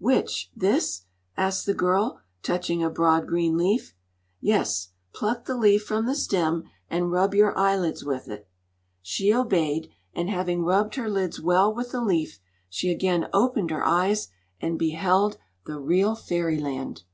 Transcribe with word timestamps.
"Which 0.00 0.50
this?" 0.56 1.02
asked 1.36 1.64
the 1.64 1.72
girl, 1.72 2.18
touching 2.42 2.82
a 2.82 2.90
broad 2.90 3.28
green 3.28 3.56
leaf. 3.56 3.94
"Yes. 4.40 4.88
Pluck 5.14 5.44
the 5.44 5.56
leaf 5.56 5.84
from 5.84 6.06
the 6.06 6.16
stem 6.16 6.64
and 6.90 7.12
rub 7.12 7.36
your 7.36 7.56
eyelids 7.56 8.04
with 8.04 8.26
it." 8.26 8.48
She 9.00 9.32
obeyed, 9.32 9.88
and 10.12 10.28
having 10.28 10.64
rubbed 10.64 10.96
her 10.96 11.08
lids 11.08 11.40
well 11.40 11.72
with 11.72 11.92
the 11.92 12.02
leaf, 12.02 12.40
she 12.68 12.90
again 12.90 13.28
opened 13.32 13.70
her 13.70 13.84
eyes 13.86 14.26
and 14.60 14.76
beheld 14.76 15.38
the 15.66 15.78
real 15.78 16.16
Fairyland. 16.16 17.04